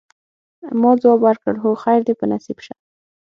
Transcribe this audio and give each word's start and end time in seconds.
ما 0.81 0.91
ځواب 1.01 1.19
ورکړ: 1.23 1.53
هو، 1.63 1.69
خیر 1.83 2.01
دي 2.07 2.13
په 2.19 2.25
نصیب 2.31 2.57
شه. 2.65 2.73